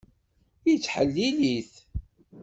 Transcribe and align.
Yettḥellil-it. 0.67 1.71